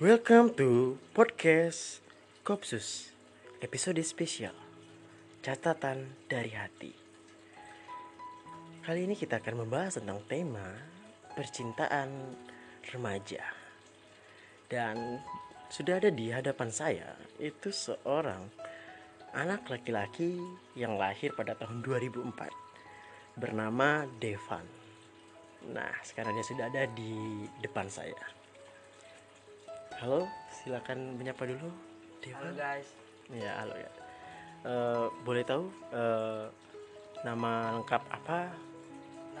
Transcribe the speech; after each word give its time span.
Welcome 0.00 0.56
to 0.56 0.96
podcast 1.12 2.00
Kopsus 2.40 3.12
episode 3.60 4.00
spesial 4.00 4.54
catatan 5.40 6.04
dari 6.28 6.52
hati. 6.52 6.92
Kali 8.84 9.08
ini 9.08 9.16
kita 9.16 9.40
akan 9.40 9.64
membahas 9.64 9.96
tentang 9.96 10.20
tema 10.28 10.68
percintaan 11.32 12.36
remaja. 12.92 13.40
Dan 14.68 15.16
sudah 15.72 15.96
ada 15.96 16.12
di 16.12 16.28
hadapan 16.28 16.68
saya 16.68 17.16
itu 17.40 17.72
seorang 17.72 18.52
anak 19.32 19.64
laki-laki 19.72 20.36
yang 20.76 21.00
lahir 21.00 21.32
pada 21.32 21.56
tahun 21.56 21.80
2004 21.88 23.40
bernama 23.40 24.04
Devan. 24.20 24.66
Nah, 25.72 25.92
sekarang 26.04 26.36
dia 26.36 26.44
sudah 26.44 26.68
ada 26.68 26.84
di 26.92 27.48
depan 27.64 27.88
saya. 27.88 28.20
Halo, 30.04 30.28
silakan 30.52 31.16
menyapa 31.16 31.48
dulu. 31.48 31.68
Halo 31.68 32.20
Devan. 32.20 32.52
guys, 32.56 32.88
Ya, 33.30 33.62
halo 33.62 33.78
ya. 33.78 34.09
Eh, 34.60 35.06
boleh 35.24 35.40
tahu 35.40 35.72
eh, 35.88 36.44
nama 37.24 37.80
lengkap 37.80 38.02
apa? 38.12 38.52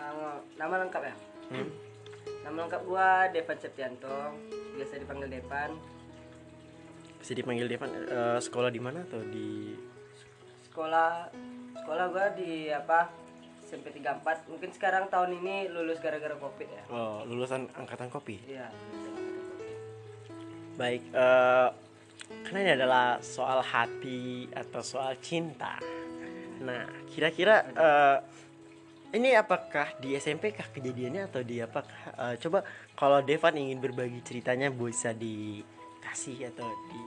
nama 0.00 0.40
nama 0.56 0.74
lengkap 0.80 1.02
ya? 1.04 1.14
Hmm? 1.52 1.68
Nama 2.40 2.56
lengkap 2.64 2.82
gua 2.88 3.28
Devan 3.28 3.58
Septianto, 3.60 4.32
biasa 4.80 4.96
dipanggil 4.96 5.28
Devan. 5.28 5.76
Bisa 7.20 7.36
dipanggil 7.36 7.68
Devan. 7.68 7.92
Eh, 7.92 8.40
sekolah 8.40 8.72
di 8.72 8.80
mana 8.80 9.04
atau 9.04 9.20
di? 9.28 9.76
Sekolah 10.72 11.28
sekolah 11.84 12.04
gua 12.08 12.26
di 12.32 12.72
apa? 12.72 13.12
SMP 13.60 13.92
34. 13.92 14.48
Mungkin 14.50 14.72
sekarang 14.72 15.12
tahun 15.12 15.36
ini 15.36 15.68
lulus 15.68 16.00
gara-gara 16.00 16.34
Covid 16.40 16.66
ya. 16.66 16.82
Oh, 16.88 17.22
lulusan 17.28 17.68
angkatan 17.76 18.08
kopi. 18.08 18.40
Iya. 18.48 18.72
Baik. 20.80 21.04
eh 21.12 21.68
karena 22.50 22.58
ini 22.66 22.72
adalah 22.82 23.06
soal 23.22 23.62
hati 23.62 24.50
atau 24.50 24.82
soal 24.82 25.18
cinta. 25.22 25.78
Nah, 26.62 26.86
kira-kira 27.10 27.62
eh, 27.62 28.18
ini 29.14 29.34
apakah 29.34 29.98
di 29.98 30.14
SMP 30.14 30.54
kah 30.54 30.66
kejadiannya 30.70 31.26
atau 31.26 31.42
di 31.42 31.58
apakah? 31.58 32.14
Eh, 32.14 32.34
coba 32.42 32.66
kalau 32.94 33.22
Devan 33.22 33.58
ingin 33.58 33.82
berbagi 33.82 34.22
ceritanya 34.22 34.70
bisa 34.70 35.14
dikasih 35.14 36.50
atau 36.50 36.66
di 36.90 37.00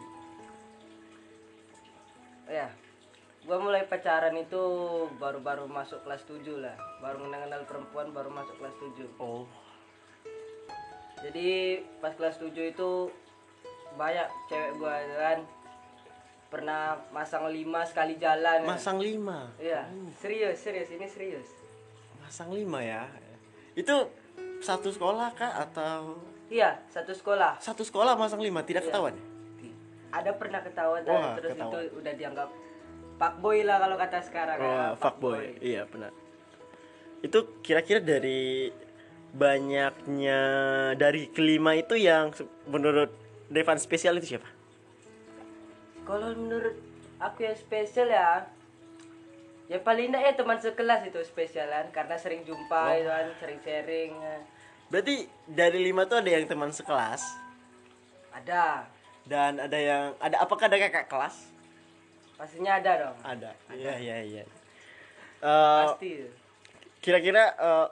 Ya. 2.51 2.67
Gua 3.43 3.59
mulai 3.59 3.83
pacaran 3.83 4.35
itu 4.39 4.63
baru-baru 5.19 5.67
masuk 5.67 6.07
kelas 6.07 6.23
7 6.23 6.63
lah. 6.63 6.75
Baru 7.03 7.23
mengenal 7.23 7.67
perempuan 7.67 8.15
baru 8.15 8.31
masuk 8.31 8.55
kelas 8.59 8.75
7. 8.79 9.03
Oh, 9.19 9.43
Jadi 11.19 11.83
pas 11.99 12.15
kelas 12.15 12.39
7 12.39 12.51
itu 12.71 13.11
banyak 13.93 14.27
cewek 14.45 14.71
gua 14.75 14.95
itu 14.99 15.15
kan 15.15 15.39
pernah 16.47 16.81
masang 17.09 17.49
lima 17.49 17.81
sekali 17.81 18.13
jalan 18.15 18.61
ya. 18.61 18.67
masang 18.67 18.97
lima. 18.97 19.49
Iya, 19.57 19.89
serius, 20.15 20.57
serius, 20.59 20.89
ini 20.89 21.07
serius. 21.07 21.49
Masang 22.19 22.49
lima 22.49 22.77
ya. 22.77 23.09
Itu 23.73 24.05
satu 24.59 24.89
sekolah 24.89 25.33
kah 25.33 25.59
atau 25.59 26.13
Iya, 26.47 26.77
satu 26.87 27.09
sekolah. 27.09 27.57
satu 27.57 27.81
sekolah 27.81 28.13
masang 28.13 28.37
lima 28.37 28.61
tidak 28.61 28.85
Iya. 28.85 28.89
ketahuan? 28.91 29.15
Ada 30.13 30.31
pernah 30.37 30.61
ketahuan 30.61 31.01
dan 31.01 31.09
Wah, 31.11 31.33
terus 31.33 31.51
ketahuan. 31.51 31.73
itu 31.73 31.97
udah 31.97 32.13
dianggap 32.13 32.49
fuckboy 33.15 33.59
lah 33.63 33.77
kalau 33.81 33.95
kata 33.97 34.17
sekarang 34.21 34.57
Oh, 34.57 34.69
ya. 34.69 34.85
fuckboy. 34.93 35.45
Iya, 35.57 35.81
benar. 35.89 36.13
Itu 37.19 37.39
kira-kira 37.65 37.97
dari 37.97 38.69
banyaknya 39.33 40.39
dari 40.93 41.33
kelima 41.33 41.73
itu 41.73 41.97
yang 41.97 42.29
menurut 42.67 43.09
Devan 43.53 43.77
spesial 43.77 44.17
itu 44.17 44.35
siapa? 44.35 44.49
Kalau 46.03 46.33
menurut 46.33 46.73
aku 47.21 47.45
yang 47.45 47.55
spesial 47.55 48.09
ya 48.09 48.49
Ya 49.71 49.79
paling 49.79 50.11
enggak 50.11 50.23
ya 50.27 50.33
teman 50.35 50.59
sekelas 50.59 51.07
itu 51.07 51.19
spesialan 51.23 51.87
karena 51.95 52.19
sering 52.19 52.43
jumpa 52.43 52.99
itu 52.99 53.07
kan, 53.07 53.27
sering 53.39 53.59
sharing. 53.63 54.11
Berarti 54.91 55.25
dari 55.47 55.79
lima 55.79 56.03
tuh 56.03 56.19
ada 56.19 56.29
yang 56.29 56.45
teman 56.45 56.69
sekelas 56.69 57.23
Ada. 58.29 58.85
dan 59.25 59.57
ada 59.57 59.79
yang 59.79 60.13
ada 60.19 60.43
apakah 60.43 60.67
ada 60.67 60.77
kakak 60.77 61.07
kelas? 61.09 61.49
Pastinya 62.37 62.77
ada 62.77 62.91
dong. 63.07 63.17
Ada. 63.23 63.51
Iya, 63.71 63.93
iya, 63.97 64.17
iya. 64.21 64.43
Eh, 65.41 65.83
Pasti. 65.89 66.21
Kira-kira 66.99 67.55
eh, 67.55 67.87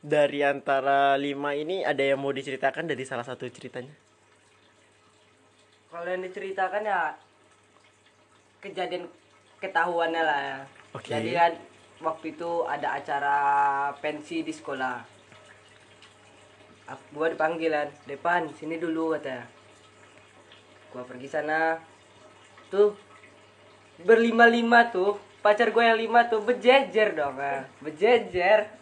dari 0.00 0.40
antara 0.46 1.20
lima 1.20 1.52
ini 1.52 1.84
ada 1.84 2.00
yang 2.00 2.16
mau 2.16 2.32
diceritakan 2.32 2.86
dari 2.88 3.04
salah 3.04 3.26
satu 3.26 3.44
ceritanya? 3.50 3.92
Kalau 5.90 6.06
yang 6.06 6.22
diceritakan 6.22 6.86
ya 6.86 7.18
kejadian 8.62 9.10
ketahuannya 9.58 10.22
lah 10.22 10.40
ya. 10.40 10.58
Oke. 10.94 11.10
Jadi 11.10 11.30
kan 11.34 11.52
waktu 11.98 12.38
itu 12.38 12.50
ada 12.64 12.94
acara 12.94 13.36
pensi 13.98 14.46
di 14.46 14.54
sekolah. 14.54 15.02
Aku 16.90 17.02
gua 17.14 17.30
dipanggil 17.30 17.70
kan, 17.70 17.88
Depan, 18.06 18.50
sini 18.54 18.78
dulu 18.78 19.18
katanya. 19.18 19.46
Gua 20.94 21.02
pergi 21.06 21.26
sana. 21.30 21.78
Tuh 22.70 22.94
berlima-lima 24.06 24.90
tuh, 24.90 25.18
pacar 25.44 25.70
gue 25.74 25.84
yang 25.84 25.98
lima 25.98 26.26
tuh 26.30 26.40
berjejer 26.40 27.12
dong, 27.14 27.36
ah. 27.36 27.66
berjejer. 27.84 28.79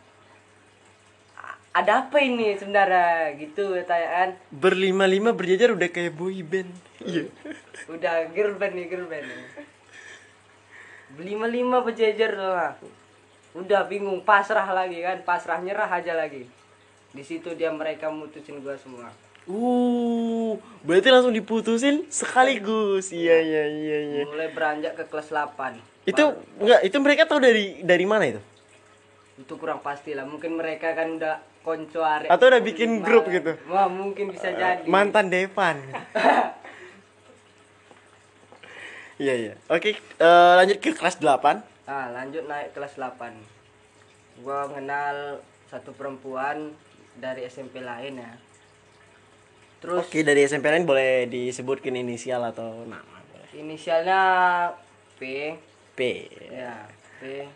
Ada 1.77 2.09
apa 2.09 2.19
ini 2.25 2.56
sebenarnya 2.56 3.37
gitu 3.39 3.77
katanya 3.77 4.09
kan. 4.09 4.29
Berlima-lima 4.51 5.31
berjajar 5.37 5.77
udah 5.77 5.89
kayak 5.93 6.17
boy 6.17 6.41
band. 6.43 6.73
Iya. 7.05 7.31
udah 7.89 8.29
girl 8.34 8.59
band 8.59 8.75
nih 8.75 8.87
girl 8.91 9.06
band 9.06 9.25
nih. 9.25 9.47
berlima 11.17 11.49
lima 11.49 11.81
berjejer 11.81 12.37
tuh 12.37 12.53
ah. 12.53 12.77
udah 13.56 13.89
bingung 13.89 14.21
pasrah 14.21 14.69
lagi 14.69 15.01
kan 15.01 15.25
pasrah 15.25 15.56
nyerah 15.56 15.89
aja 15.89 16.12
lagi 16.12 16.45
di 17.17 17.23
situ 17.25 17.56
dia 17.56 17.73
mereka 17.73 18.12
mutusin 18.12 18.61
gua 18.61 18.77
semua 18.77 19.09
Uh, 19.49 20.61
berarti 20.85 21.09
langsung 21.09 21.33
diputusin 21.33 22.05
sekaligus. 22.12 23.17
Iya, 23.17 23.41
iya, 23.41 23.65
iya, 23.65 23.99
iya. 24.05 24.23
mulai 24.29 24.53
beranjak 24.53 24.93
ke 24.93 25.09
kelas 25.09 25.33
8 25.33 25.81
Itu 26.05 26.37
enggak, 26.61 26.85
itu 26.85 26.97
mereka 27.00 27.25
tahu 27.25 27.41
dari 27.41 27.81
dari 27.81 28.05
mana 28.05 28.29
itu? 28.29 28.45
itu 29.39 29.55
kurang 29.55 29.81
pasti 29.81 30.19
lah 30.19 30.27
mungkin 30.27 30.59
mereka 30.59 30.99
kan 30.99 31.15
udah 31.15 31.57
konco 31.69 32.01
arek 32.01 32.27
Atau 32.27 32.49
udah 32.49 32.62
bikin 32.62 33.05
grup 33.05 33.29
gitu? 33.29 33.53
wah 33.67 33.84
mungkin 33.87 34.33
bisa 34.33 34.49
jadi 34.51 34.83
Mantan 34.84 35.29
Devan. 35.29 35.77
Iya, 39.19 39.34
iya. 39.34 39.55
Oke, 39.67 39.99
eh, 39.99 40.53
lanjut 40.55 40.79
ke 40.79 40.95
kelas 40.95 41.19
8. 41.19 41.59
nah 41.84 42.12
lanjut 42.12 42.45
naik 42.45 42.71
kelas 42.71 42.95
8 42.95 43.33
gua 44.39 44.69
kenal 44.69 45.41
satu 45.67 45.91
perempuan 45.91 46.77
dari 47.17 47.43
SMP 47.43 47.81
lain 47.81 48.21
ya 48.21 48.33
terus 49.79 50.05
Oke, 50.05 50.21
dari 50.21 50.45
SMP 50.45 50.69
lain 50.69 50.85
boleh 50.85 51.25
disebutkan 51.27 51.97
inisial 51.97 52.45
atau 52.45 52.85
nama 52.85 53.03
boleh. 53.27 53.49
inisialnya 53.56 54.21
P 55.17 55.56
P. 55.93 56.29
ya 56.47 56.87
P 57.17 57.49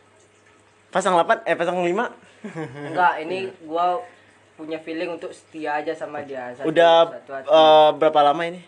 Pasang 0.92 1.16
8 1.16 1.42
eh 1.42 1.56
pasang 1.56 1.80
5. 1.80 1.88
enggak 2.84 3.14
ini 3.20 3.38
gua 3.62 3.96
punya 4.52 4.76
feeling 4.76 5.08
untuk 5.10 5.30
setia 5.30 5.80
aja 5.80 5.92
sama 5.92 6.20
dia 6.20 6.52
Satu- 6.52 6.68
Udah 6.68 7.08
satu 7.08 7.30
hati. 7.32 7.46
eh, 7.48 7.88
berapa 7.96 8.20
lama 8.22 8.42
ini? 8.44 8.60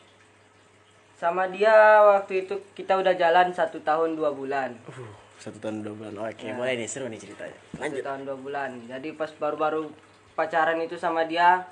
sama 1.15 1.47
dia 1.47 1.73
waktu 2.03 2.45
itu 2.45 2.55
kita 2.75 2.95
udah 2.95 3.15
jalan 3.15 3.49
satu 3.49 3.79
tahun 3.81 4.13
dua 4.15 4.31
bulan 4.31 4.75
Uh, 4.85 5.09
satu 5.37 5.57
tahun 5.59 5.81
dua 5.81 5.95
bulan. 5.95 6.15
Oke, 6.23 6.51
boleh 6.51 6.75
nih 6.75 6.85
seru 6.85 7.07
nih 7.07 7.17
ceritanya. 7.19 7.55
satu 7.71 7.81
Lanjut. 7.81 8.03
tahun 8.03 8.21
dua 8.25 8.37
bulan 8.37 8.71
jadi 8.85 9.09
pas 9.13 9.31
baru-baru 9.33 9.89
pacaran 10.33 10.77
itu 10.79 10.97
sama 10.97 11.25
dia 11.25 11.65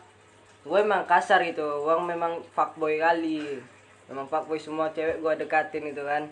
gue 0.63 0.79
emang 0.79 1.03
kasar 1.05 1.43
gitu 1.43 1.65
gue 1.81 1.95
memang 1.99 2.39
fuckboy 2.51 2.97
kali 2.97 3.59
memang 4.07 4.25
fuckboy 4.27 4.57
semua 4.57 4.89
cewek 4.91 5.19
gue 5.19 5.33
dekatin 5.37 5.85
itu 5.87 6.01
kan 6.01 6.23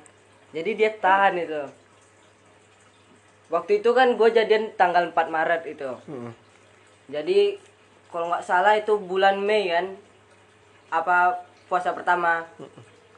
jadi 0.51 0.71
dia 0.73 0.91
tahan 0.95 1.35
itu 1.37 1.63
waktu 3.51 3.83
itu 3.83 3.91
kan 3.93 4.15
gue 4.15 4.29
jadian 4.31 4.73
tanggal 4.79 5.11
4 5.11 5.29
Maret 5.29 5.63
itu. 5.67 5.91
Hmm. 6.07 6.33
jadi 7.11 7.59
kalau 8.11 8.27
nggak 8.31 8.47
salah 8.47 8.75
itu 8.75 8.99
bulan 8.99 9.39
Mei 9.39 9.71
kan? 9.71 9.95
Apa 10.91 11.47
puasa 11.71 11.95
pertama? 11.95 12.43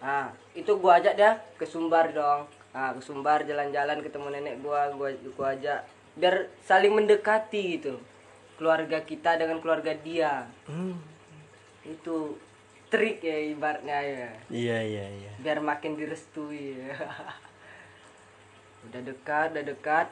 Nah 0.05 0.29
itu 0.52 0.69
gua 0.76 1.00
ajak 1.00 1.17
dia 1.17 1.40
ke 1.56 1.64
Sumbar 1.64 2.12
dong. 2.12 2.44
Nah 2.76 2.93
ke 2.93 3.00
Sumbar 3.00 3.49
jalan-jalan 3.49 4.05
ketemu 4.05 4.29
nenek 4.29 4.61
gua 4.61 4.93
gua 4.93 5.08
gua 5.32 5.56
ajak. 5.56 5.88
Biar 6.20 6.52
saling 6.61 6.93
mendekati 6.93 7.81
gitu. 7.81 7.96
Keluarga 8.61 9.00
kita 9.00 9.40
dengan 9.40 9.58
keluarga 9.64 9.96
dia. 9.96 10.46
Hmm. 10.69 11.00
itu 11.82 12.38
trik 12.87 13.26
ya 13.26 13.34
ibaratnya 13.50 13.99
ya. 14.06 14.31
Iya 14.46 14.79
iya 14.87 15.06
iya. 15.19 15.32
biar 15.43 15.58
makin 15.58 15.99
direstui 15.99 16.79
udah 18.87 19.02
dekat 19.02 19.50
udah 19.50 19.67
dekat 19.67 20.06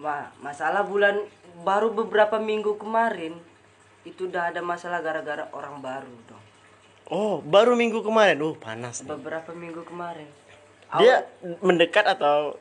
Wah, 0.00 0.32
masalah 0.40 0.80
bulan 0.80 1.20
baru 1.60 1.92
beberapa 1.92 2.40
minggu 2.40 2.80
kemarin 2.80 3.36
itu 4.08 4.32
udah 4.32 4.48
ada 4.48 4.64
masalah 4.64 5.04
gara-gara 5.04 5.44
orang 5.52 5.76
baru 5.84 6.16
dong. 6.24 6.44
Oh, 7.10 7.44
baru 7.44 7.76
minggu 7.76 8.00
kemarin. 8.00 8.40
Uh, 8.40 8.56
panas 8.56 9.04
nih. 9.04 9.12
Beberapa 9.12 9.52
minggu 9.52 9.84
kemarin. 9.84 10.24
Dia 10.98 11.28
mendekat 11.60 12.06
atau 12.16 12.56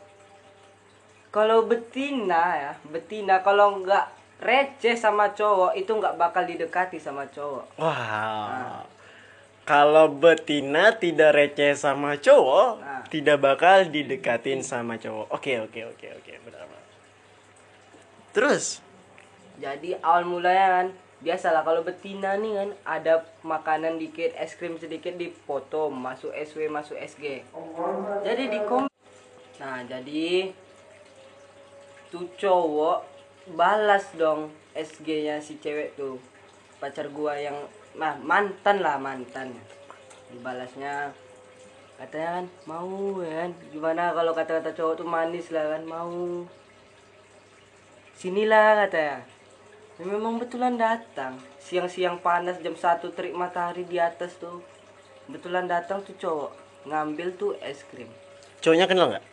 Kalau 1.29 1.69
betina 1.69 2.57
ya, 2.57 2.73
betina 2.89 3.45
kalau 3.45 3.85
nggak 3.85 4.09
receh 4.41 4.97
sama 4.97 5.29
cowok 5.37 5.77
itu 5.77 5.93
nggak 5.93 6.17
bakal 6.17 6.41
didekati 6.41 6.97
sama 6.97 7.29
cowok. 7.29 7.77
Wah. 7.77 8.81
Kalau 9.61 10.09
betina 10.09 10.97
tidak 10.97 11.37
receh 11.37 11.77
sama 11.77 12.17
cowok, 12.17 12.81
Nah. 12.81 13.05
tidak 13.13 13.37
bakal 13.37 13.85
didekatin 13.85 14.65
sama 14.65 14.97
cowok. 14.97 15.29
Oke, 15.29 15.61
oke, 15.61 15.93
oke, 15.93 16.07
oke, 16.17 16.33
benar. 16.41 16.78
Terus, 18.29 18.85
Jadi 19.59 19.91
awal 19.99 20.23
mulanya 20.23 20.67
kan 20.71 20.87
biasalah 21.19 21.67
kalau 21.67 21.83
betina 21.83 22.39
nih 22.39 22.63
kan 22.63 22.69
ada 22.87 23.27
makanan 23.43 23.99
dikit, 23.99 24.31
es 24.39 24.55
krim 24.55 24.79
sedikit 24.79 25.19
dipotong, 25.19 25.91
masuk 25.91 26.31
SW, 26.31 26.71
masuk 26.71 26.95
SG. 26.95 27.43
Jadi 28.23 28.43
di 28.47 28.59
kom 28.63 28.87
Nah, 29.59 29.83
jadi 29.83 30.55
tuh 32.07 32.23
cowok 32.39 33.03
balas 33.59 34.07
dong 34.15 34.55
SG-nya 34.71 35.43
si 35.43 35.59
cewek 35.59 35.99
tuh. 35.99 36.15
Pacar 36.79 37.11
gua 37.11 37.35
yang 37.35 37.67
nah 37.99 38.15
mantan 38.15 38.79
lah 38.79 38.95
mantan. 38.95 39.51
Dibalasnya 40.31 41.11
katanya 41.99 42.39
kan 42.39 42.45
mau 42.63 43.19
ya 43.19 43.43
kan 43.43 43.51
gimana 43.75 44.15
kalau 44.15 44.31
kata-kata 44.31 44.71
cowok 44.71 45.03
tuh 45.03 45.07
manis 45.11 45.51
lah 45.51 45.75
kan 45.75 45.83
mau 45.83 46.47
sinilah 48.19 48.85
katanya 48.85 49.23
Ya, 49.99 50.07
memang 50.07 50.39
betulan 50.39 50.79
datang. 50.79 51.35
Siang-siang 51.59 52.23
panas 52.23 52.55
jam 52.63 52.71
1 52.71 53.03
terik 53.11 53.35
matahari 53.35 53.83
di 53.83 53.99
atas 53.99 54.39
tuh. 54.39 54.63
Betulan 55.27 55.67
datang 55.67 55.99
tuh 56.07 56.15
cowok. 56.15 56.51
Ngambil 56.87 57.35
tuh 57.35 57.59
es 57.59 57.83
krim. 57.83 58.07
Cowoknya 58.63 58.87
kenal 58.87 59.11
nggak? 59.11 59.25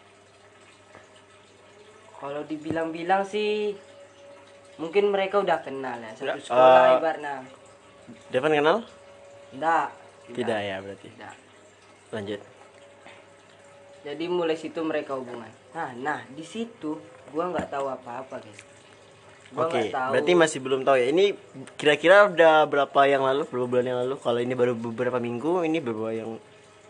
kalau 2.16 2.42
dibilang-bilang 2.48 3.28
sih 3.28 3.76
mungkin 4.80 5.12
mereka 5.12 5.40
udah 5.40 5.60
kenal 5.60 5.96
ya 6.00 6.12
satu 6.16 6.40
sekolah 6.40 6.80
eh, 6.80 6.94
ibaratnya 7.00 7.34
Devan 8.32 8.52
kenal? 8.56 8.76
enggak 9.52 9.88
Tidak 10.32 10.58
ya 10.58 10.76
berarti. 10.82 11.08
tidak 11.12 11.34
Lanjut. 12.10 12.40
jadi 14.06 14.24
mulai 14.30 14.54
situ 14.54 14.78
mereka 14.86 15.18
hubungan. 15.18 15.50
Nah 15.74 15.90
nah 15.98 16.20
di 16.30 16.42
situ 16.46 16.98
gua 17.34 17.50
nggak 17.50 17.68
tahu 17.68 17.86
apa-apa 17.90 18.38
guys 18.40 18.75
Oke, 19.54 19.94
tahu 19.94 20.10
berarti 20.10 20.32
masih 20.34 20.58
belum 20.58 20.82
tahu 20.82 20.98
ya. 20.98 21.06
Ini 21.14 21.38
kira-kira 21.78 22.26
udah 22.26 22.66
berapa 22.66 23.00
yang 23.06 23.22
lalu? 23.22 23.46
Berapa 23.46 23.68
bulan 23.70 23.86
yang 23.86 23.98
lalu? 24.02 24.14
Kalau 24.18 24.40
ini 24.42 24.54
baru 24.58 24.74
beberapa 24.74 25.22
minggu, 25.22 25.62
ini 25.62 25.78
berapa 25.78 26.10
yang 26.10 26.30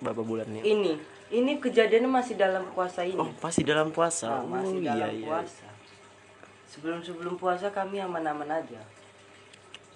berapa 0.01 0.23
bulan 0.23 0.49
ya? 0.53 0.63
ini 0.65 1.01
ini 1.33 1.59
kejadiannya 1.59 2.11
masih 2.11 2.39
dalam 2.39 2.69
puasa 2.71 3.03
ini 3.03 3.19
Oh, 3.19 3.33
masih 3.43 3.65
dalam 3.67 3.91
puasa. 3.91 4.45
Nah, 4.45 4.61
masih 4.61 4.79
oh, 4.79 4.85
dalam 4.85 5.11
iya, 5.11 5.19
iya. 5.19 5.27
puasa. 5.27 5.69
Sebelum 6.71 7.01
sebelum 7.03 7.35
puasa 7.41 7.73
kami 7.73 7.99
aman-aman 7.99 8.63
aja. 8.63 8.81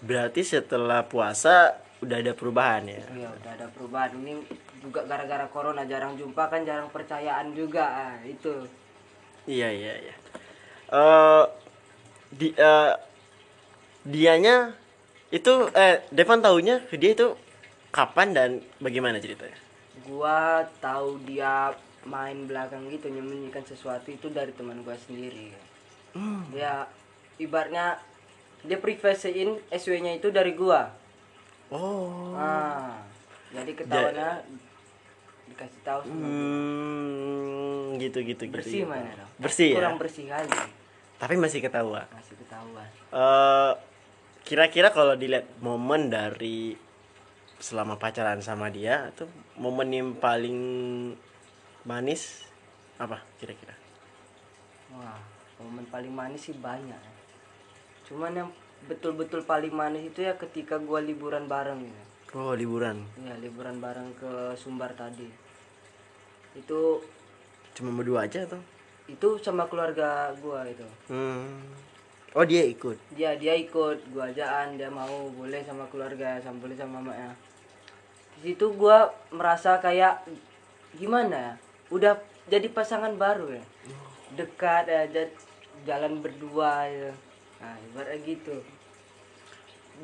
Berarti 0.01 0.43
setelah 0.43 1.05
puasa 1.07 1.77
udah 2.01 2.17
ada 2.19 2.33
perubahan 2.33 2.89
ya. 2.89 3.05
Iya, 3.13 3.29
udah 3.31 3.51
ada 3.61 3.67
perubahan. 3.71 4.17
Ini 4.17 4.43
juga 4.81 5.05
gara-gara 5.05 5.47
corona 5.53 5.85
jarang 5.85 6.17
jumpa 6.17 6.49
kan 6.49 6.65
jarang 6.65 6.89
percayaan 6.89 7.53
juga. 7.53 7.85
Ah, 7.85 8.17
itu. 8.25 8.67
Iya, 9.47 9.69
iya, 9.71 9.95
iya. 10.01 10.15
Eh 10.91 11.45
di 12.31 12.55
eh, 12.55 12.93
dianya 14.07 14.73
itu 15.31 15.71
eh 15.75 16.03
Devan 16.11 16.43
tahunya 16.43 16.91
dia 16.91 17.11
itu 17.15 17.35
kapan 17.91 18.35
dan 18.35 18.51
bagaimana 18.79 19.19
ceritanya? 19.19 19.59
Gua 20.07 20.65
tahu 20.81 21.19
dia 21.27 21.75
main 22.07 22.49
belakang 22.49 22.89
gitu 22.89 23.13
menyembunyikan 23.13 23.63
sesuatu 23.67 24.09
itu 24.09 24.31
dari 24.33 24.51
teman 24.57 24.81
gua 24.83 24.97
sendiri. 24.97 25.53
Ya 26.55 26.87
ibaratnya 27.39 28.01
dia 28.67 28.79
privasiin 28.81 29.61
SW-nya 29.71 30.19
itu 30.19 30.33
dari 30.33 30.53
gua. 30.57 30.91
Oh. 31.71 32.35
Ah, 32.35 32.99
jadi 33.55 33.71
ketahuannya 33.79 34.43
dikasih 35.51 35.81
tahu 35.87 36.01
sama 36.03 36.19
Hmm, 36.27 37.99
gitu 37.99 38.23
gitu 38.27 38.43
gitu. 38.47 38.55
bersih 38.55 38.83
gitu. 38.83 38.91
mana 38.91 39.11
dong? 39.15 39.31
Bersih 39.39 39.69
ya. 39.71 39.77
Kurang 39.79 39.97
bersih 39.99 40.25
kali. 40.27 40.51
Tapi 41.21 41.37
masih 41.37 41.61
ketahuan. 41.61 42.09
Masih 42.17 42.35
ketahuan. 42.41 42.89
eh 43.13 43.73
kira-kira 44.41 44.89
kalau 44.91 45.15
dilihat 45.15 45.47
momen 45.61 46.09
dari 46.09 46.75
selama 47.61 48.01
pacaran 48.01 48.41
sama 48.41 48.73
dia 48.73 49.13
itu 49.13 49.29
momen 49.61 49.93
yang 49.93 50.09
paling 50.17 50.59
manis 51.85 52.49
apa 52.97 53.21
kira-kira? 53.37 53.77
Wah, 54.97 55.21
momen 55.61 55.85
paling 55.93 56.11
manis 56.11 56.49
sih 56.49 56.57
banyak. 56.57 56.97
ya. 56.97 57.13
Cuman 58.09 58.33
yang 58.33 58.49
betul-betul 58.89 59.45
paling 59.45 59.77
manis 59.77 60.09
itu 60.09 60.25
ya 60.25 60.35
ketika 60.41 60.81
gua 60.81 61.05
liburan 61.05 61.45
bareng 61.45 61.85
ya. 61.85 62.03
Oh 62.31 62.55
liburan, 62.55 63.03
Ya, 63.27 63.35
liburan 63.43 63.83
bareng 63.83 64.15
ke 64.15 64.55
Sumbar 64.55 64.95
tadi. 64.95 65.27
Itu 66.55 67.03
cuma 67.75 67.91
berdua 67.93 68.25
aja 68.25 68.47
tuh? 68.47 68.63
Itu 69.11 69.29
sama 69.43 69.67
keluarga 69.67 70.31
gua 70.39 70.63
itu. 70.67 70.87
Hmm. 71.11 71.67
Oh 72.31 72.47
dia 72.47 72.63
ikut. 72.63 72.95
Dia 73.19 73.35
dia 73.35 73.59
ikut 73.59 74.07
gua 74.15 74.31
ajaan, 74.31 74.79
dia 74.79 74.87
mau 74.87 75.29
boleh 75.35 75.67
sama 75.67 75.91
keluarga, 75.91 76.39
sama 76.39 76.63
boleh 76.63 76.77
sama 76.79 77.03
mamanya. 77.03 77.35
Di 78.39 78.55
situ 78.55 78.71
gua 78.79 79.11
merasa 79.35 79.83
kayak 79.83 80.23
gimana 80.95 81.35
ya? 81.35 81.53
Udah 81.91 82.23
jadi 82.47 82.71
pasangan 82.71 83.19
baru 83.19 83.59
ya. 83.59 83.65
Dekat 84.39 84.87
ya, 84.87 85.03
ja- 85.11 85.35
jalan 85.83 86.23
berdua 86.23 86.87
ya. 86.87 87.11
Nah, 87.61 87.77
ibarat 87.91 88.23
gitu. 88.23 88.63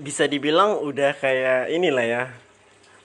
Bisa 0.02 0.26
dibilang 0.28 0.82
udah 0.82 1.14
kayak 1.14 1.70
inilah 1.72 2.04
ya. 2.04 2.22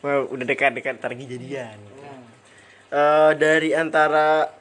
Udah 0.03 0.46
dekat-dekat 0.50 0.98
targi 0.98 1.29
jadian. 1.29 1.77
Nah, 1.77 2.20
Eh 2.91 3.31
dari 3.39 3.72
antara 3.72 4.51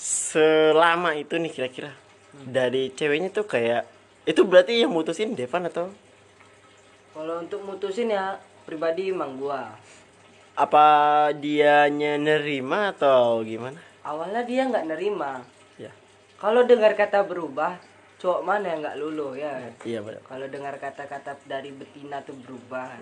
selama 0.00 1.12
itu 1.12 1.36
nih 1.36 1.52
kira-kira 1.52 1.92
dari 2.32 2.88
ceweknya 2.96 3.28
tuh 3.28 3.44
kayak 3.44 3.84
itu 4.24 4.40
berarti 4.48 4.80
yang 4.80 4.88
mutusin 4.88 5.36
Devan 5.36 5.68
atau 5.68 5.92
kalau 7.12 7.44
untuk 7.44 7.60
mutusin 7.68 8.08
ya 8.08 8.40
pribadi 8.64 9.12
emang 9.12 9.36
gua. 9.36 9.76
apa 10.56 10.86
dianya 11.36 12.20
nerima 12.20 12.92
atau 12.92 13.40
gimana? 13.44 13.80
Awalnya 14.04 14.44
dia 14.44 14.68
nggak 14.68 14.86
nerima. 14.92 15.40
Ya. 15.80 15.92
Kalau 16.36 16.64
dengar 16.68 16.92
kata 16.96 17.24
berubah, 17.24 17.80
cowok 18.20 18.40
mana 18.44 18.72
yang 18.72 18.80
nggak 18.84 18.98
luluh 19.00 19.32
ya? 19.36 19.72
Iya 19.84 20.04
benar. 20.04 20.20
Kalau 20.24 20.46
dengar 20.52 20.76
kata-kata 20.76 21.40
dari 21.48 21.72
betina 21.72 22.20
tuh 22.20 22.36
berubah. 22.44 22.92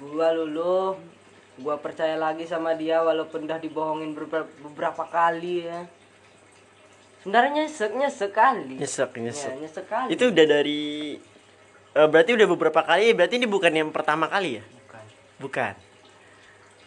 Gua 0.00 0.28
luluh, 0.36 1.00
gua 1.56 1.76
percaya 1.76 2.14
lagi 2.14 2.44
sama 2.44 2.74
dia 2.74 2.98
walaupun 2.98 3.46
udah 3.46 3.58
dibohongin 3.58 4.10
beberapa, 4.12 4.50
beberapa 4.60 5.04
kali 5.04 5.64
ya. 5.64 5.86
Sebenarnya 7.20 7.64
nyesek 7.64 7.92
nyesek 7.94 8.30
kali. 8.30 8.76
Nyesek 8.76 9.10
Ya, 9.12 9.20
nyesek. 9.22 9.52
nyesek 9.56 9.86
kali. 9.86 10.08
Itu 10.12 10.28
udah 10.28 10.46
dari 10.46 11.16
eh, 11.94 12.08
berarti 12.10 12.30
udah 12.34 12.48
beberapa 12.48 12.80
kali 12.82 13.14
berarti 13.14 13.38
ini 13.38 13.46
bukan 13.46 13.72
yang 13.72 13.88
pertama 13.88 14.26
kali 14.26 14.58
ya? 14.58 14.64
Bukan. 14.66 15.04
Bukan. 15.40 15.74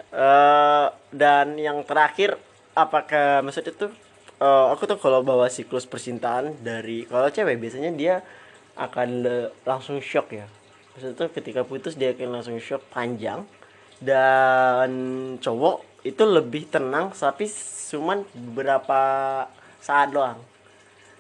eh 0.07 0.88
dan 1.12 1.59
yang 1.59 1.83
terakhir 1.83 2.39
apakah 2.71 3.43
maksudnya 3.43 3.74
tuh 3.74 3.91
eh, 4.38 4.65
aku 4.71 4.86
tuh 4.86 4.95
kalau 4.95 5.19
bawa 5.19 5.47
siklus 5.47 5.83
percintaan 5.83 6.55
dari 6.62 7.03
kalau 7.03 7.27
cewek 7.27 7.57
biasanya 7.57 7.91
dia 7.91 8.15
akan 8.77 9.07
le- 9.25 9.51
langsung 9.63 9.97
shock 10.00 10.31
ya. 10.31 10.45
Maksudnya 10.93 11.15
tuh 11.17 11.29
ketika 11.29 11.62
putus 11.62 11.93
dia 11.93 12.13
akan 12.13 12.29
langsung 12.31 12.55
shock 12.57 12.86
panjang 12.88 13.43
dan 14.03 14.91
cowok 15.41 16.05
itu 16.05 16.23
lebih 16.23 16.69
tenang 16.69 17.11
tapi 17.11 17.49
cuman 17.91 18.23
beberapa 18.33 19.01
saat 19.81 20.11
doang. 20.13 20.39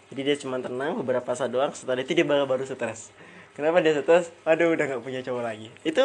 Jadi 0.07 0.21
dia 0.23 0.35
cuma 0.39 0.61
tenang 0.63 0.95
beberapa 1.03 1.35
saat 1.35 1.51
doang 1.51 1.75
setelah 1.75 1.99
itu 1.99 2.15
dia 2.15 2.23
baru 2.23 2.47
baru 2.47 2.63
stres. 2.63 3.11
Kenapa 3.57 3.83
dia 3.83 3.97
stres? 3.97 4.31
Aduh 4.47 4.77
udah 4.77 4.85
nggak 4.87 5.03
punya 5.03 5.19
cowok 5.25 5.43
lagi. 5.43 5.67
Itu 5.83 6.03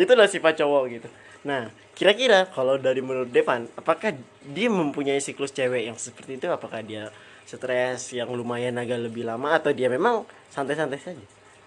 itulah 0.00 0.30
sifat 0.30 0.64
cowok 0.64 0.82
gitu. 0.90 1.08
Nah, 1.44 1.68
kira-kira 1.92 2.48
kalau 2.48 2.80
dari 2.80 3.04
menurut 3.04 3.28
Devan, 3.28 3.68
apakah 3.76 4.16
dia 4.48 4.68
mempunyai 4.72 5.20
siklus 5.20 5.52
cewek 5.52 5.92
yang 5.92 5.98
seperti 6.00 6.40
itu? 6.40 6.48
Apakah 6.48 6.80
dia 6.80 7.12
stres 7.44 8.16
yang 8.16 8.32
lumayan 8.32 8.80
agak 8.80 8.96
lebih 8.96 9.28
lama 9.28 9.60
atau 9.60 9.76
dia 9.76 9.92
memang 9.92 10.24
santai-santai 10.48 10.96
saja? 10.96 11.24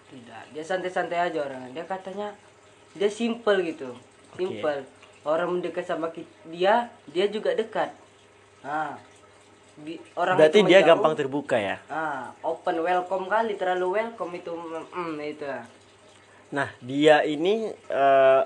Tidak, 0.09 0.43
dia 0.57 0.63
santai-santai 0.65 1.29
aja 1.29 1.45
orang. 1.45 1.69
Dia 1.77 1.85
katanya 1.85 2.33
dia 2.97 3.05
simple 3.13 3.61
gitu. 3.69 3.93
Simple. 4.37 4.81
Orang 5.27 5.59
mendekat 5.59 5.83
sama 5.83 6.07
dia, 6.47 6.87
dia 7.11 7.25
juga 7.27 7.51
dekat. 7.51 7.91
Di, 9.77 10.01
orang 10.17 10.41
Berarti 10.41 10.65
dia 10.65 10.81
menjauh, 10.81 10.89
gampang 10.89 11.13
terbuka 11.13 11.57
ya. 11.61 11.77
Ah, 11.85 12.33
open 12.41 12.81
welcome 12.81 13.29
kali, 13.29 13.53
terlalu 13.59 14.01
welcome 14.01 14.33
itu. 14.33 14.51
Mm, 14.95 15.17
itu. 15.21 15.45
Nah, 16.49 16.69
dia 16.81 17.21
ini 17.27 17.69
eh, 17.75 18.41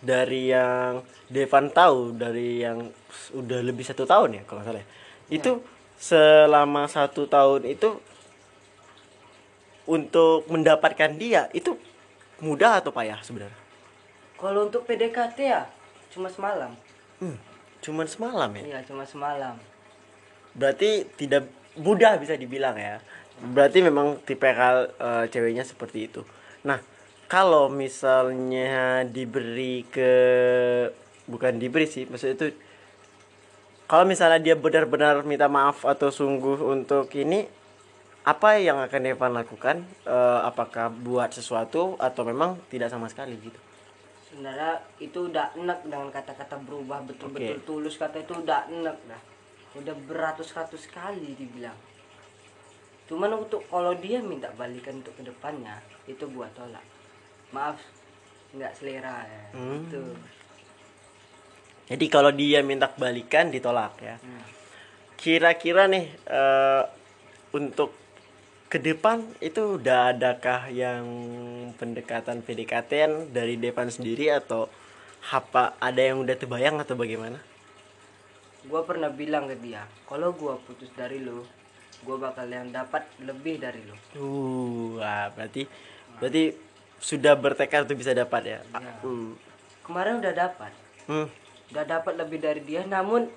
dari 0.00 0.42
yang 0.48 1.04
Devan 1.28 1.72
tahu 1.72 2.14
dari 2.14 2.62
yang 2.62 2.88
udah 3.32 3.60
lebih 3.64 3.84
satu 3.84 4.08
tahun 4.08 4.40
ya 4.40 4.42
kalau 4.44 4.60
nggak 4.62 4.68
salah. 4.70 4.80
ya. 4.80 4.88
Itu 5.28 5.50
selama 6.00 6.88
satu 6.88 7.28
tahun 7.28 7.68
itu 7.68 8.00
untuk 9.84 10.48
mendapatkan 10.48 11.12
dia 11.16 11.48
itu 11.52 11.76
mudah 12.40 12.80
atau 12.80 12.92
payah 12.92 13.20
sebenarnya? 13.20 13.63
Kalau 14.38 14.66
untuk 14.66 14.84
PDKT 14.84 15.38
ya 15.40 15.62
cuma 16.14 16.30
semalam. 16.30 16.70
Hmm, 17.18 17.38
cuman 17.82 18.06
semalam 18.06 18.50
ya. 18.54 18.62
Iya, 18.62 18.80
cuma 18.86 19.02
semalam. 19.06 19.58
Berarti 20.54 21.06
tidak 21.18 21.50
mudah 21.74 22.18
bisa 22.18 22.38
dibilang 22.38 22.78
ya. 22.78 23.02
Berarti 23.42 23.82
memang 23.82 24.22
tipikal 24.22 24.90
eh, 24.94 25.24
ceweknya 25.30 25.66
seperti 25.66 26.06
itu. 26.06 26.22
Nah, 26.62 26.78
kalau 27.26 27.66
misalnya 27.66 29.02
diberi 29.06 29.82
ke 29.90 30.12
bukan 31.26 31.58
diberi 31.58 31.86
sih, 31.90 32.06
maksudnya 32.06 32.36
itu 32.38 32.48
kalau 33.90 34.06
misalnya 34.06 34.40
dia 34.40 34.56
benar-benar 34.56 35.26
minta 35.26 35.50
maaf 35.50 35.84
atau 35.84 36.08
sungguh 36.08 36.62
untuk 36.62 37.10
ini 37.18 37.44
apa 38.24 38.56
yang 38.56 38.80
akan 38.80 39.02
Evan 39.04 39.32
lakukan? 39.36 39.76
Eh, 40.06 40.40
apakah 40.46 40.88
buat 40.88 41.34
sesuatu 41.34 41.98
atau 42.00 42.22
memang 42.24 42.56
tidak 42.70 42.88
sama 42.88 43.10
sekali 43.10 43.36
gitu? 43.42 43.58
Sebenarnya 44.34 44.82
itu 44.98 45.30
udah 45.30 45.54
enak 45.54 45.86
dengan 45.86 46.10
kata-kata 46.10 46.58
berubah 46.58 47.06
betul-betul 47.06 47.54
Oke. 47.54 47.66
tulus 47.70 47.94
kata 47.94 48.18
itu 48.18 48.34
udah 48.34 48.66
enak 48.66 48.98
dah. 49.06 49.22
Udah 49.78 49.94
beratus-ratus 49.94 50.90
kali 50.90 51.38
dibilang. 51.38 51.78
Cuman 53.06 53.46
untuk 53.46 53.62
kalau 53.70 53.94
dia 53.94 54.18
minta 54.18 54.50
balikan 54.58 54.98
untuk 54.98 55.14
ke 55.14 55.22
depannya 55.22 55.78
itu 56.10 56.26
gua 56.34 56.50
tolak. 56.50 56.82
Maaf 57.54 57.78
nggak 58.58 58.74
selera 58.74 59.22
ya. 59.22 59.44
Hmm. 59.54 59.86
Itu. 59.86 60.02
Jadi 61.94 62.06
kalau 62.10 62.34
dia 62.34 62.58
minta 62.66 62.90
balikan 62.90 63.54
ditolak 63.54 63.94
ya. 64.02 64.18
Hmm. 64.18 64.42
Kira-kira 65.14 65.86
nih 65.86 66.10
eh, 66.10 66.82
untuk 67.54 68.03
ke 68.74 68.82
depan 68.82 69.22
itu 69.38 69.78
udah 69.78 70.10
adakah 70.10 70.66
yang 70.66 71.06
pendekatan 71.78 72.42
PDKT 72.42 73.06
dari 73.30 73.54
Devan 73.54 73.86
sendiri 73.86 74.34
atau 74.34 74.66
apa 75.30 75.78
ada 75.78 76.02
yang 76.02 76.18
udah 76.26 76.34
terbayang 76.34 76.82
atau 76.82 76.98
bagaimana? 76.98 77.38
Gua 78.66 78.82
pernah 78.82 79.14
bilang 79.14 79.46
ke 79.46 79.54
dia, 79.62 79.86
kalau 80.10 80.34
gua 80.34 80.58
putus 80.58 80.90
dari 80.98 81.22
lu, 81.22 81.46
gua 82.02 82.18
bakal 82.18 82.50
yang 82.50 82.74
dapat 82.74 83.06
lebih 83.22 83.62
dari 83.62 83.78
lu. 83.86 83.94
Uh, 84.18 84.98
wah, 84.98 85.30
berarti 85.30 85.70
berarti 86.18 86.58
sudah 86.98 87.38
bertekad 87.38 87.86
untuk 87.86 88.02
bisa 88.02 88.10
dapat 88.10 88.58
ya. 88.58 88.58
Iya. 88.74 88.90
Hmm. 89.06 89.38
Kemarin 89.86 90.18
udah 90.18 90.34
dapat. 90.34 90.74
Hmm. 91.06 91.30
udah 91.70 91.84
dapat 91.84 92.18
lebih 92.18 92.42
dari 92.42 92.64
dia 92.64 92.82
namun 92.82 93.30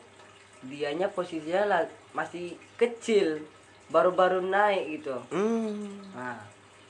dianya 0.65 1.11
posisinya 1.11 1.85
masih 2.15 2.55
kecil 2.79 3.43
baru-baru 3.87 4.43
naik 4.43 4.99
gitu 4.99 5.15
Hmm. 5.31 6.03
nah 6.11 6.39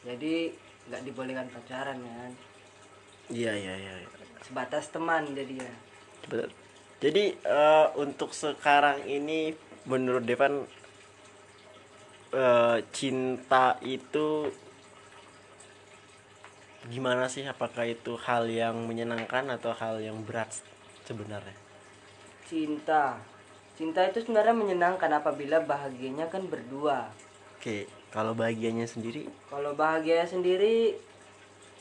jadi 0.01 0.49
nggak 0.87 1.03
dibolehkan 1.03 1.47
pacaran 1.49 1.99
kan 1.99 2.31
Iya, 3.27 3.51
iya, 3.51 3.73
iya. 3.75 3.93
iya. 4.01 4.09
sebatas 4.39 4.87
teman 4.87 5.35
jadi 5.35 5.59
ya 5.59 5.73
Betul. 6.27 6.51
Jadi 6.97 7.23
eh, 7.37 7.87
untuk 7.95 8.33
sekarang 8.33 9.05
ini 9.05 9.53
menurut 9.85 10.25
Devan 10.25 10.65
eh, 12.33 12.77
cinta 12.89 13.77
itu 13.85 14.49
gimana 16.87 17.27
sih? 17.27 17.43
Apakah 17.45 17.85
itu 17.85 18.15
hal 18.17 18.47
yang 18.47 18.87
menyenangkan 18.87 19.45
atau 19.53 19.75
hal 19.75 19.99
yang 19.99 20.23
berat 20.23 20.49
sebenarnya? 21.05 21.53
cinta 22.47 23.19
cinta 23.77 24.01
itu 24.01 24.25
sebenarnya 24.25 24.57
menyenangkan 24.57 25.13
apabila 25.13 25.61
bahagianya 25.61 26.25
kan 26.33 26.49
berdua. 26.49 27.13
Oke, 27.53 27.85
kalau 28.09 28.33
bahagianya 28.33 28.89
sendiri? 28.89 29.29
Kalau 29.53 29.77
bahagia 29.77 30.25
sendiri 30.25 30.97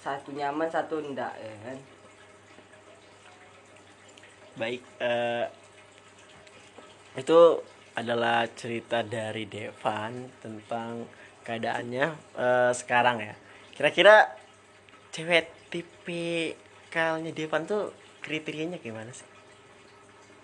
satu 0.05 0.37
nyaman 0.37 0.69
satu 0.69 1.01
enggak 1.01 1.33
ya 1.41 1.57
kan? 1.65 1.79
Baik 4.61 4.85
eh, 5.01 5.49
itu 7.17 7.65
adalah 7.97 8.45
cerita 8.53 9.01
dari 9.01 9.49
Devan 9.49 10.29
tentang 10.45 11.09
keadaannya 11.49 12.07
eh, 12.37 12.73
sekarang 12.77 13.25
ya. 13.25 13.35
Kira-kira 13.73 14.37
cewek 15.17 15.49
tipikalnya 15.73 17.33
Devan 17.33 17.65
tuh 17.65 17.89
kriterianya 18.21 18.77
gimana 18.85 19.09
sih? 19.17 19.25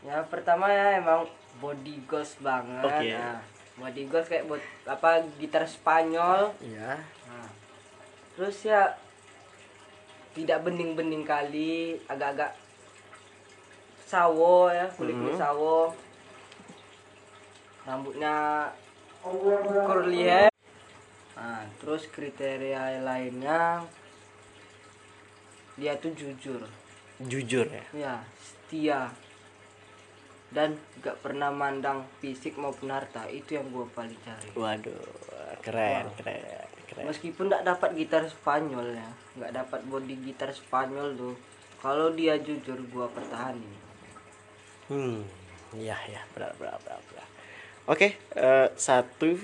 Ya 0.02 0.24
pertama 0.26 0.66
ya 0.72 0.98
emang 0.98 1.28
body 1.58 2.00
ghost 2.06 2.40
banget 2.40 2.84
Oke. 2.84 3.10
nah, 3.10 3.38
body 3.76 4.02
ghost 4.06 4.28
kayak 4.28 4.46
buat 4.46 4.62
apa 4.84 5.24
gitar 5.36 5.64
Spanyol 5.64 6.52
Iya 6.60 6.96
Nah, 7.28 7.48
terus 8.32 8.62
ya 8.62 8.96
tidak 10.32 10.64
bening-bening 10.64 11.28
kali, 11.28 12.00
agak-agak 12.08 12.56
sawo 14.02 14.68
ya, 14.68 14.88
kulit 14.88 15.12
kulit 15.12 15.36
Mhm. 15.36 15.40
sawo. 15.40 15.92
Rambutnya 17.82 18.68
curly 19.84 20.24
hair. 20.24 20.52
Nah, 21.36 21.64
terus 21.76 22.08
kriteria 22.08 23.00
lainnya 23.00 23.84
dia 25.72 25.96
tuh 25.96 26.12
jujur, 26.12 26.60
jujur 27.18 27.64
ya 27.64 27.84
ya 27.92 28.14
setia 28.36 29.08
dan 30.52 30.76
gak 31.00 31.16
pernah 31.18 31.48
mandang 31.48 32.04
fisik 32.20 32.54
maupun 32.54 32.92
harta 32.92 33.24
itu 33.26 33.56
yang 33.56 33.66
gue 33.68 33.88
paling 33.90 34.16
cari 34.20 34.48
waduh 34.52 35.00
keren 35.60 36.06
keren 36.16 36.40
keren 36.86 37.04
Meskipun 37.08 37.48
tidak 37.48 37.64
dapat 37.66 37.96
gitar 37.96 38.22
Spanyol 38.28 38.92
ya, 38.92 39.08
nggak 39.32 39.52
dapat 39.56 39.80
body 39.88 40.12
gitar 40.28 40.52
Spanyol 40.52 41.16
tuh. 41.16 41.32
Kalau 41.80 42.12
dia 42.12 42.36
jujur 42.36 42.76
gua 42.92 43.08
pertahanin. 43.08 43.72
hmm 44.86 45.24
iya 45.72 45.96
ya 46.04 46.20
benar 46.36 46.52
benar 46.60 46.76
benar, 46.84 47.00
benar. 47.08 47.26
oke 47.88 48.08
eh, 48.36 48.68
satu 48.76 49.40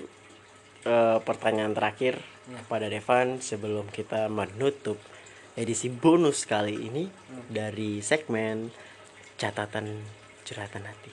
eh, 0.84 1.18
pertanyaan 1.24 1.72
terakhir 1.72 2.20
Ya. 2.48 2.64
kepada 2.64 2.88
Devan 2.88 3.44
sebelum 3.44 3.92
kita 3.92 4.24
menutup 4.32 4.96
edisi 5.52 5.92
bonus 5.92 6.48
kali 6.48 6.80
ini 6.80 7.04
dari 7.44 8.00
segmen 8.00 8.72
catatan 9.36 10.00
curhatan 10.48 10.88
hati. 10.88 11.12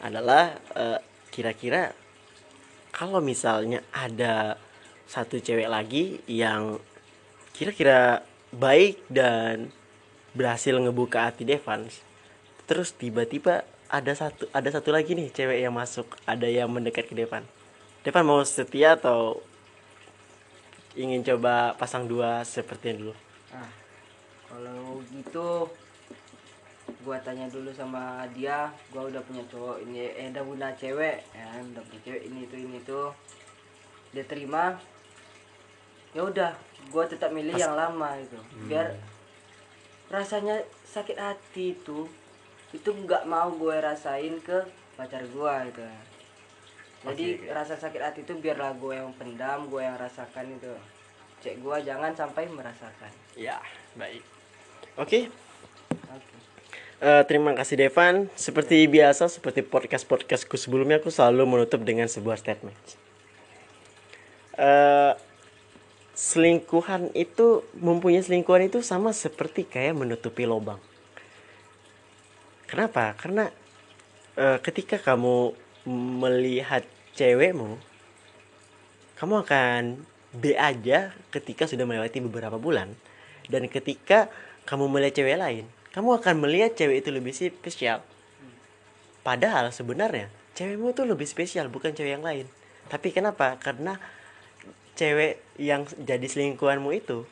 Adalah 0.00 0.56
eh, 0.72 1.00
kira-kira 1.28 1.92
kalau 2.88 3.20
misalnya 3.20 3.84
ada 3.92 4.56
satu 5.04 5.36
cewek 5.36 5.68
lagi 5.68 6.24
yang 6.24 6.80
kira-kira 7.52 8.24
baik 8.48 9.04
dan 9.12 9.68
berhasil 10.32 10.72
ngebuka 10.80 11.28
hati 11.28 11.44
Devans 11.44 12.00
terus 12.64 12.96
tiba-tiba 12.96 13.68
ada 13.92 14.12
satu 14.16 14.48
ada 14.50 14.68
satu 14.72 14.90
lagi 14.90 15.12
nih 15.12 15.28
cewek 15.30 15.58
yang 15.60 15.74
masuk 15.76 16.08
ada 16.24 16.48
yang 16.48 16.66
mendekat 16.72 17.06
ke 17.06 17.14
Devan. 17.14 17.44
Devan 18.02 18.24
mau 18.24 18.40
setia 18.42 18.96
atau 18.96 19.40
ingin 20.96 21.22
coba 21.22 21.76
pasang 21.76 22.08
dua 22.08 22.42
seperti 22.42 22.90
yang 22.92 22.98
dulu? 23.06 23.14
Nah, 23.52 23.70
kalau 24.48 24.98
gitu 25.12 25.68
gua 27.04 27.20
tanya 27.20 27.48
dulu 27.48 27.68
sama 27.72 28.24
dia, 28.32 28.72
gua 28.92 29.08
udah 29.08 29.20
punya 29.24 29.44
cowok 29.48 29.84
ini 29.84 30.08
eh 30.14 30.28
udah 30.32 30.44
punya 30.44 30.68
cewek 30.76 31.18
ya, 31.32 31.46
udah 31.60 31.82
punya 31.84 32.00
cewek 32.04 32.22
ini 32.28 32.38
itu 32.48 32.56
ini 32.60 32.76
itu. 32.80 33.00
Dia 34.14 34.24
terima. 34.24 34.76
Ya 36.14 36.22
udah, 36.22 36.52
gua 36.94 37.04
tetap 37.04 37.34
milih 37.34 37.58
yang 37.58 37.74
lama 37.74 38.14
itu. 38.16 38.38
Biar 38.70 38.94
rasanya 40.12 40.60
sakit 40.84 41.16
hati 41.16 41.74
itu 41.74 42.06
itu 42.74 42.90
nggak 42.90 43.30
mau 43.30 43.54
gue 43.54 43.76
rasain 43.78 44.34
ke 44.42 44.66
pacar 44.98 45.22
gua 45.30 45.62
itu 45.62 45.82
jadi 47.06 47.26
oke. 47.38 47.46
rasa 47.54 47.74
sakit 47.78 48.02
hati 48.02 48.20
itu 48.26 48.34
biarlah 48.38 48.74
gue 48.74 48.98
yang 48.98 49.14
pendam 49.14 49.70
gue 49.70 49.78
yang 49.78 49.94
rasakan 49.94 50.58
itu 50.58 50.74
cek 51.38 51.62
gua 51.62 51.78
jangan 51.78 52.10
sampai 52.14 52.50
merasakan 52.50 53.12
ya 53.38 53.62
baik 53.94 54.26
oke 54.98 55.30
oke 56.10 56.33
Eh, 57.02 57.22
terima 57.26 57.50
kasih 57.58 57.74
Devan. 57.74 58.30
Seperti 58.38 58.86
biasa, 58.86 59.26
seperti 59.26 59.66
podcast-podcastku 59.66 60.54
sebelumnya, 60.54 61.02
aku 61.02 61.10
selalu 61.10 61.42
menutup 61.42 61.82
dengan 61.82 62.06
sebuah 62.06 62.38
statement. 62.38 62.78
Eh, 64.54 65.12
selingkuhan 66.14 67.10
itu, 67.18 67.66
mempunyai 67.74 68.22
selingkuhan 68.22 68.70
itu 68.70 68.78
sama 68.86 69.10
seperti 69.10 69.66
kayak 69.66 69.98
menutupi 69.98 70.46
lubang. 70.46 70.78
Kenapa? 72.70 73.18
Karena 73.18 73.50
eh, 74.38 74.58
ketika 74.62 74.94
kamu 75.02 75.50
melihat 76.22 76.86
cewekmu, 77.18 77.74
kamu 79.18 79.34
akan 79.42 79.82
B 80.30 80.54
aja 80.54 81.10
ketika 81.34 81.66
sudah 81.66 81.82
melewati 81.90 82.22
beberapa 82.22 82.54
bulan. 82.54 82.94
Dan 83.50 83.66
ketika 83.66 84.30
kamu 84.62 84.86
melihat 84.86 85.18
cewek 85.20 85.42
lain, 85.42 85.66
kamu 85.94 86.18
akan 86.18 86.34
melihat 86.42 86.74
cewek 86.74 87.06
itu 87.06 87.10
lebih 87.14 87.32
spesial. 87.32 88.02
Padahal 89.22 89.70
sebenarnya 89.70 90.28
cewekmu 90.58 90.92
itu 90.92 91.02
lebih 91.06 91.24
spesial 91.24 91.70
bukan 91.70 91.94
cewek 91.94 92.18
yang 92.18 92.26
lain. 92.26 92.50
Tapi 92.90 93.14
kenapa? 93.14 93.56
Karena 93.62 93.96
cewek 94.98 95.40
yang 95.56 95.86
jadi 96.02 96.26
selingkuhanmu 96.26 96.90
itu 96.92 97.24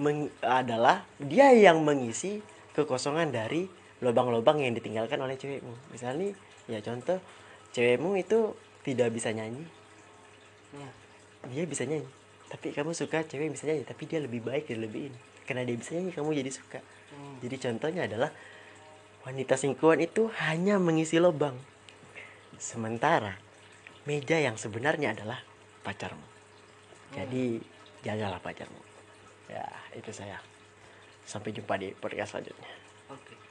meng- 0.00 0.32
adalah 0.42 1.06
dia 1.22 1.52
yang 1.54 1.84
mengisi 1.84 2.42
kekosongan 2.74 3.30
dari 3.30 3.70
lubang-lubang 4.02 4.58
yang 4.58 4.74
ditinggalkan 4.74 5.20
oleh 5.22 5.38
cewekmu. 5.38 5.72
Misalnya, 5.94 6.34
ya 6.66 6.82
contoh, 6.82 7.22
cewekmu 7.70 8.18
itu 8.18 8.56
tidak 8.82 9.14
bisa 9.14 9.30
nyanyi, 9.32 9.64
Ya. 10.74 10.90
dia 11.54 11.64
bisa 11.70 11.86
nyanyi 11.86 12.10
tapi 12.50 12.70
kamu 12.70 12.94
suka 12.94 13.26
cewek 13.26 13.50
yang 13.50 13.54
bisa 13.54 13.66
nyanyi 13.66 13.82
tapi 13.82 14.06
dia 14.06 14.22
lebih 14.22 14.42
baik 14.46 14.70
dan 14.70 14.78
lebih 14.86 15.10
ini 15.10 15.18
karena 15.44 15.62
dia 15.64 15.76
bisa 15.76 15.96
nyanyi 15.96 16.12
kamu 16.12 16.30
jadi 16.44 16.50
suka. 16.52 16.80
Hmm. 17.14 17.38
jadi 17.38 17.56
contohnya 17.70 18.02
adalah 18.10 18.30
wanita 19.22 19.54
selingkuhan 19.54 20.02
itu 20.02 20.28
hanya 20.44 20.76
mengisi 20.82 21.22
lubang. 21.22 21.54
Sementara 22.58 23.38
meja 24.04 24.36
yang 24.40 24.58
sebenarnya 24.58 25.16
adalah 25.16 25.40
pacarmu. 25.86 26.26
Jadi 27.14 27.60
jagalah 28.02 28.40
pacarmu. 28.42 28.80
Ya 29.48 29.64
itu 29.94 30.10
saya. 30.10 30.40
Sampai 31.24 31.56
jumpa 31.56 31.80
di 31.80 31.94
podcast 31.96 32.36
selanjutnya. 32.36 32.72
Oke. 33.12 33.43